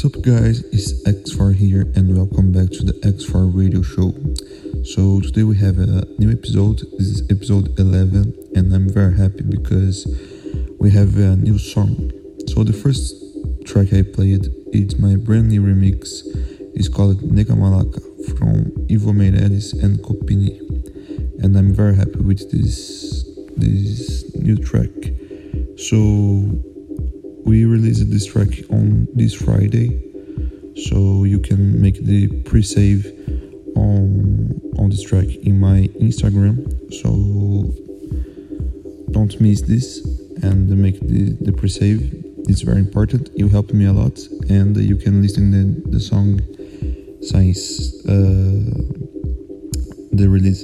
What's 0.00 0.16
up, 0.16 0.22
guys? 0.22 0.64
It's 0.72 1.04
X4 1.04 1.54
here, 1.54 1.82
and 1.94 2.16
welcome 2.16 2.52
back 2.52 2.70
to 2.70 2.84
the 2.84 2.94
X4 3.04 3.54
Radio 3.54 3.82
Show. 3.82 4.14
So, 4.82 5.20
today 5.20 5.42
we 5.42 5.58
have 5.58 5.76
a 5.76 6.06
new 6.18 6.30
episode. 6.30 6.78
This 6.96 7.08
is 7.08 7.30
episode 7.30 7.78
11, 7.78 8.32
and 8.54 8.72
I'm 8.72 8.88
very 8.88 9.14
happy 9.14 9.42
because 9.42 10.06
we 10.78 10.90
have 10.92 11.18
a 11.18 11.36
new 11.36 11.58
song. 11.58 12.12
So, 12.48 12.64
the 12.64 12.72
first 12.72 13.14
track 13.66 13.92
I 13.92 14.00
played 14.00 14.48
is 14.72 14.98
my 14.98 15.16
brand 15.16 15.50
new 15.50 15.60
remix. 15.60 16.22
It's 16.74 16.88
called 16.88 17.20
Nega 17.20 17.52
Malaka 17.52 18.00
from 18.38 18.72
Ivo 18.90 19.12
Meirelles 19.12 19.74
and 19.84 20.02
Copini, 20.02 20.60
and 21.44 21.54
I'm 21.58 21.74
very 21.74 21.94
happy 21.94 22.20
with 22.20 22.50
this 22.50 23.28
this 23.58 24.34
new 24.34 24.56
track. 24.56 24.96
So, 25.76 26.69
we 27.50 27.64
released 27.64 28.08
this 28.12 28.26
track 28.26 28.52
on 28.70 29.08
this 29.12 29.34
Friday, 29.34 29.88
so 30.86 31.24
you 31.24 31.40
can 31.40 31.82
make 31.82 31.98
the 32.10 32.28
pre-save 32.42 33.02
on 33.74 34.60
on 34.78 34.88
this 34.88 35.02
track 35.02 35.26
in 35.48 35.58
my 35.58 35.78
Instagram. 36.06 36.54
So 37.00 37.10
don't 39.10 39.34
miss 39.40 39.62
this 39.62 39.86
and 40.44 40.68
make 40.86 41.00
the 41.00 41.36
the 41.46 41.52
pre-save. 41.52 42.00
It's 42.50 42.62
very 42.62 42.78
important. 42.78 43.30
You 43.34 43.48
helped 43.48 43.74
me 43.74 43.86
a 43.86 43.92
lot, 43.92 44.16
and 44.48 44.76
you 44.76 44.94
can 44.94 45.20
listen 45.20 45.44
the 45.50 45.64
the 45.94 46.00
song 46.10 46.38
since 47.20 47.60
uh, 48.06 48.62
the 50.12 50.28
release. 50.36 50.62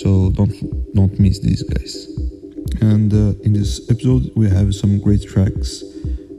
So 0.00 0.30
don't 0.30 0.56
don't 0.94 1.14
miss 1.20 1.38
this, 1.40 1.62
guys. 1.74 1.94
And 2.80 3.12
uh, 3.12 3.44
in 3.44 3.52
this 3.52 3.90
episode, 3.90 4.32
we 4.34 4.48
have 4.48 4.74
some 4.74 5.00
great 5.00 5.22
tracks. 5.28 5.84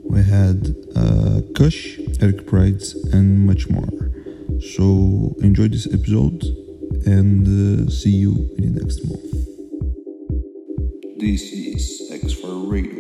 We 0.10 0.24
had 0.24 0.76
uh, 0.96 1.42
Kush, 1.56 2.00
Eric 2.20 2.48
Prydz, 2.48 2.96
and 3.14 3.46
much 3.46 3.70
more. 3.70 4.12
So 4.60 5.36
enjoy 5.42 5.68
this 5.68 5.86
episode 5.86 6.44
and 7.06 7.46
uh, 7.48 7.92
see 7.92 8.12
you 8.12 8.50
in 8.58 8.74
the 8.74 8.82
next 8.82 9.06
month. 9.08 9.30
This 11.20 11.44
is 11.54 12.10
X4 12.12 12.72
Radio 12.72 12.99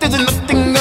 there's 0.00 0.18
nothing 0.18 0.79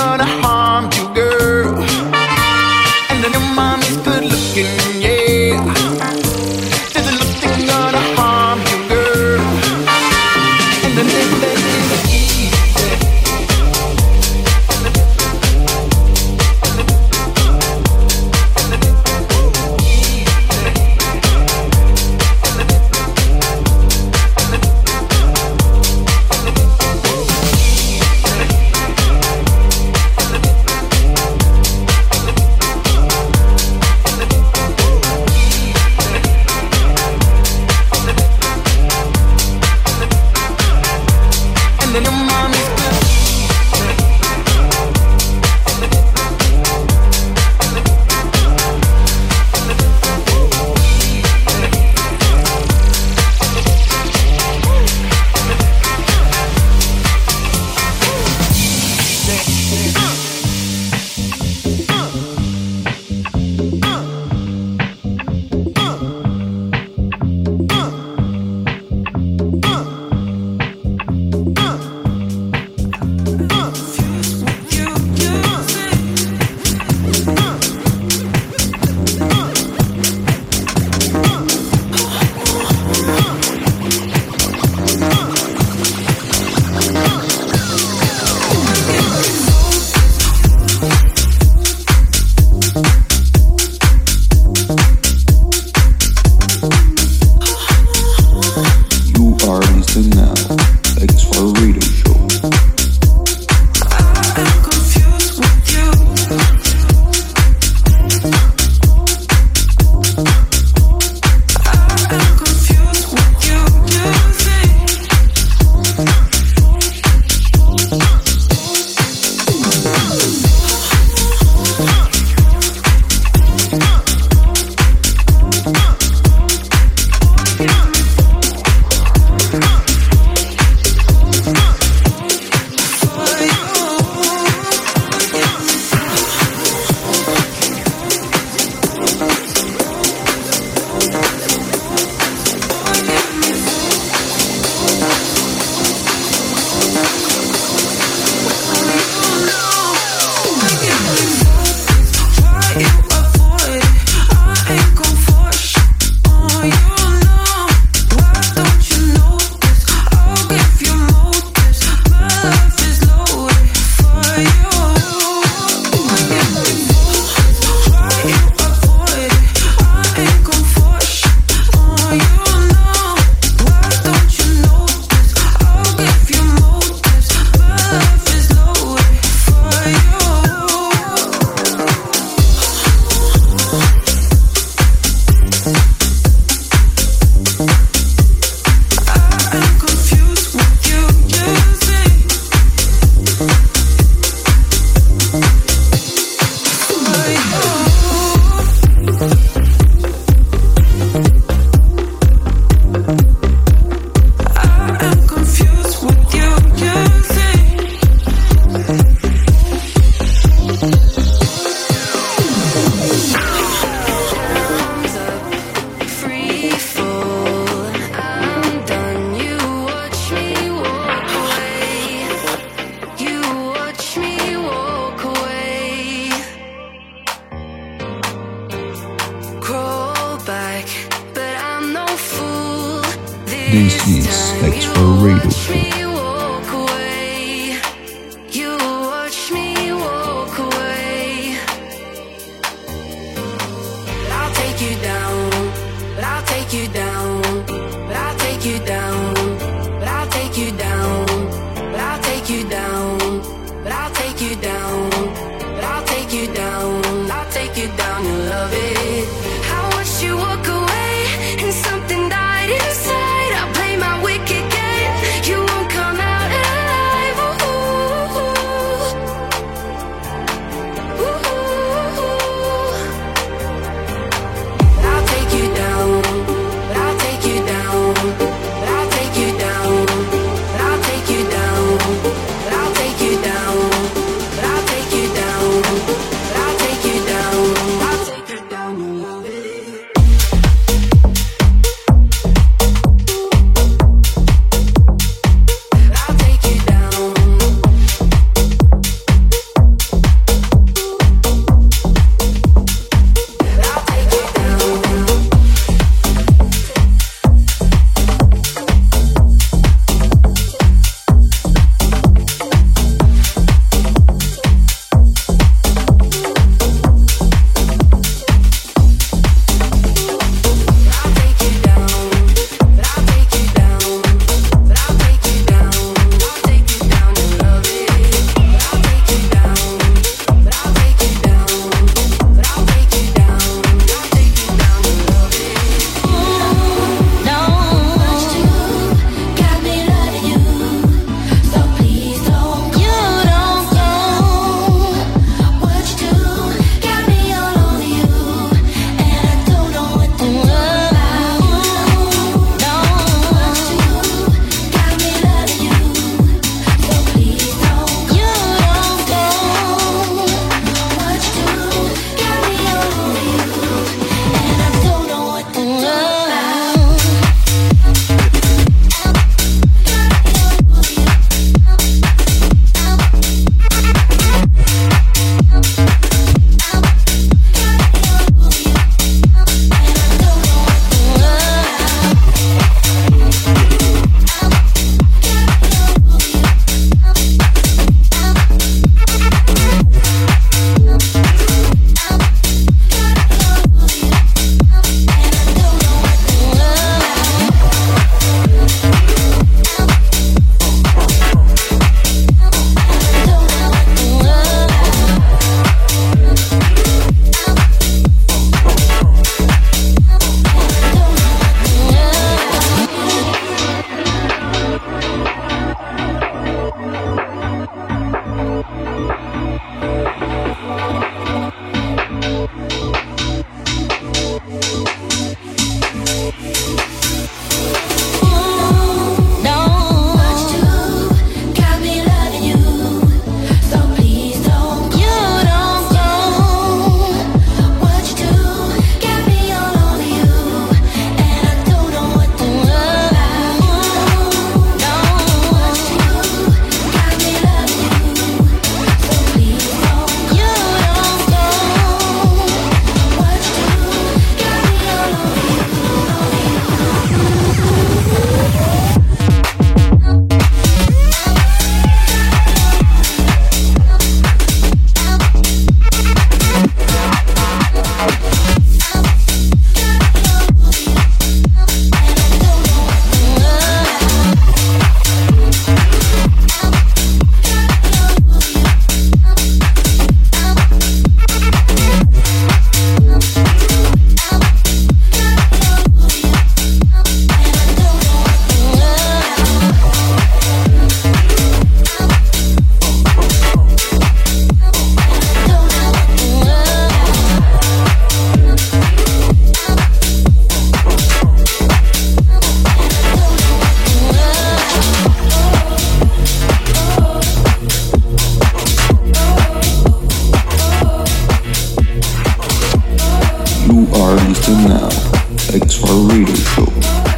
beautiful. 516.45 517.28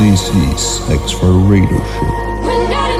X4 0.00 1.50
Radio 1.50 1.76
Show. 1.76 2.20
Late 2.46 2.68
night 2.70 2.90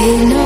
in 0.00 0.39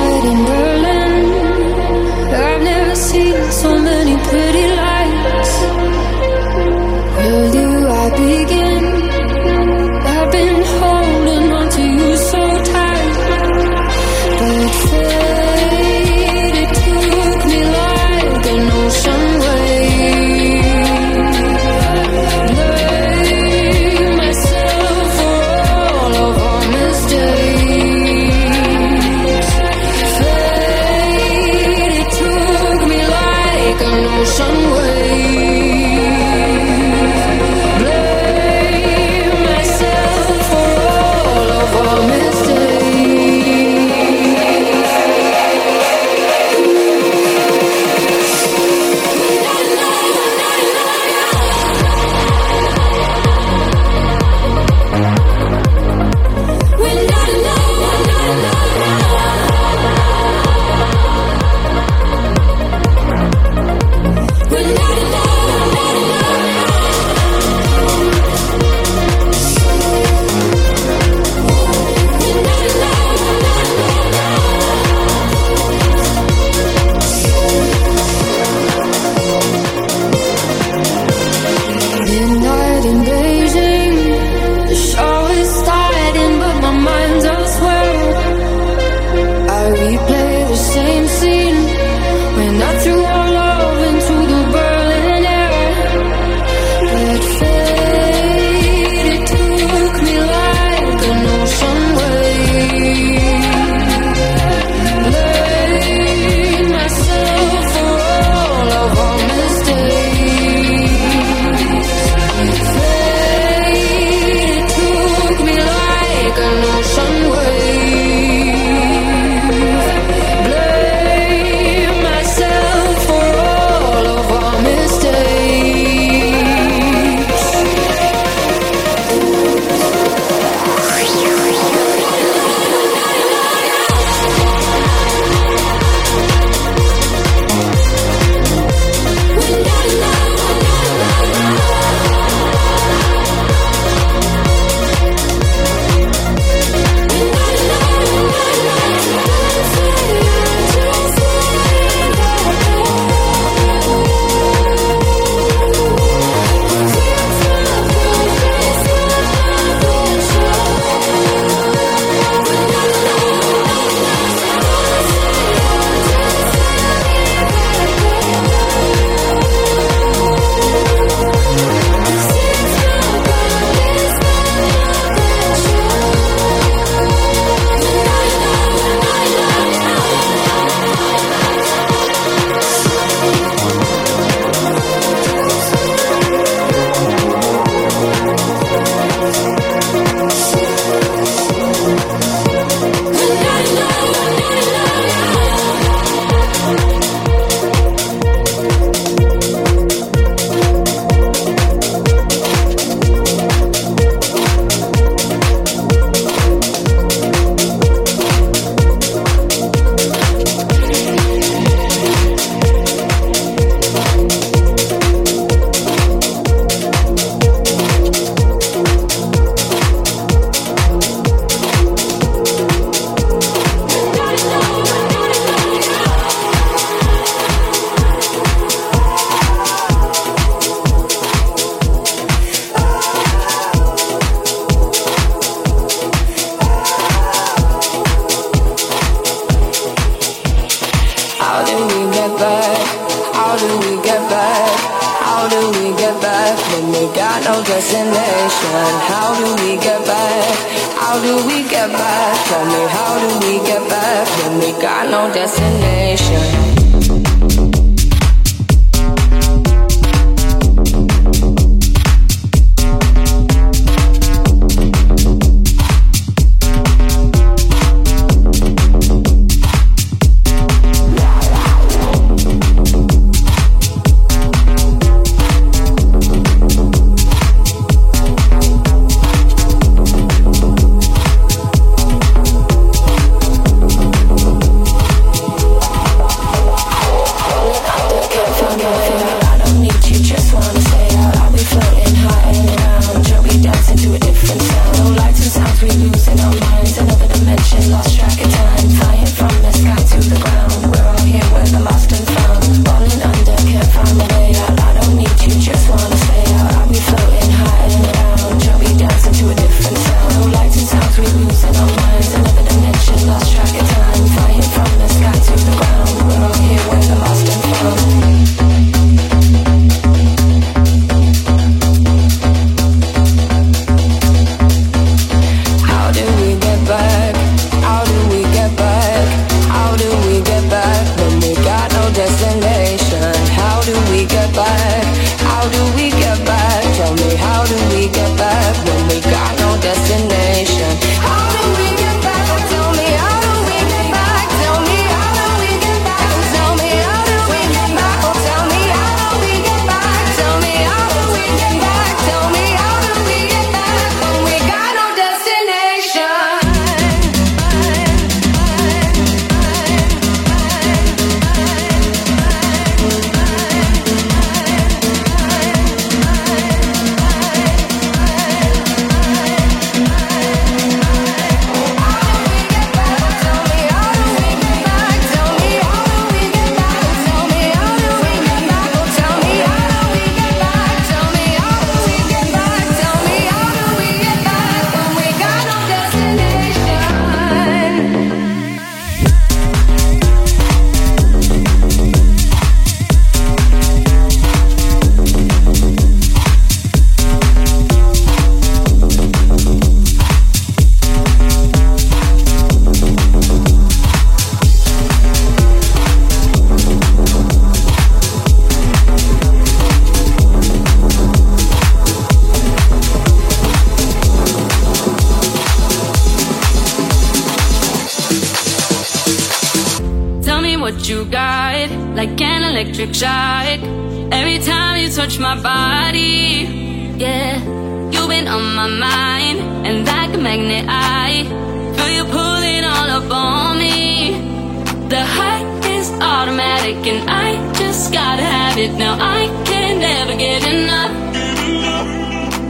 it 438.77 438.93
now. 438.99 439.17
I 439.21 439.47
can 439.65 440.01
never 440.01 440.37
get 440.37 440.63
enough. 440.67 441.13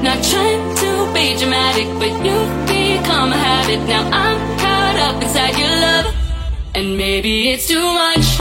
Not 0.03 0.23
trying 0.23 0.75
to 0.77 1.12
be 1.14 1.37
dramatic, 1.38 1.88
but 1.99 2.12
you've 2.25 2.67
become 2.67 3.33
a 3.33 3.37
habit 3.37 3.81
now. 3.88 4.05
I'm 4.12 4.38
caught 4.59 4.97
up 4.97 5.23
inside 5.23 5.57
your 5.57 5.69
love, 5.69 6.14
and 6.75 6.99
maybe 6.99 7.51
it's 7.51 7.67
too 7.67 7.81
much. 7.81 8.38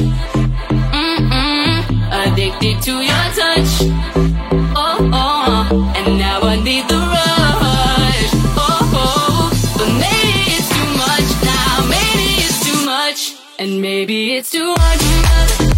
Mm-mm. 0.92 1.84
Addicted 2.12 2.82
to 2.84 2.92
your 3.02 3.26
touch. 3.38 3.72
Oh, 4.76 5.10
oh, 5.14 5.94
and 5.96 6.18
now 6.18 6.42
I 6.42 6.56
need 6.62 6.88
the 6.90 6.98
rush. 6.98 8.32
Oh, 8.60 8.92
oh, 8.94 9.50
but 9.78 9.90
maybe 10.04 10.52
it's 10.58 10.70
too 10.70 10.90
much 11.06 11.30
now. 11.44 11.86
Maybe 11.88 12.28
it's 12.44 12.60
too 12.66 12.86
much, 12.86 13.36
and 13.58 13.82
maybe 13.82 14.36
it's 14.36 14.52
too 14.52 14.74
much. 14.74 15.73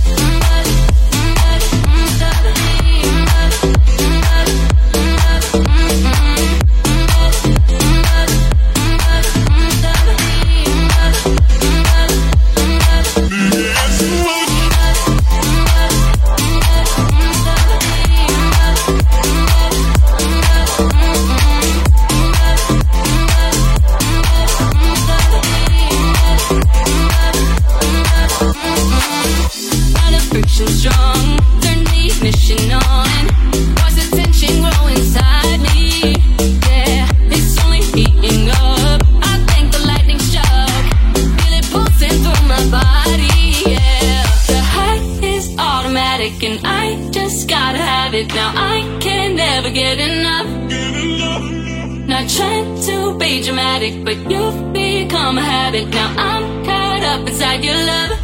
addict, 53.85 54.05
but 54.05 54.17
you've 54.31 54.73
become 54.73 55.37
a 55.37 55.41
habit. 55.41 55.87
Now 55.89 56.13
I'm 56.17 56.65
caught 56.65 57.03
up 57.03 57.27
inside 57.27 57.63
your 57.63 57.75
love, 57.75 58.19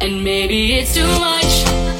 and 0.00 0.24
maybe 0.24 0.74
it's 0.74 0.94
too 0.94 1.06
much. 1.06 1.95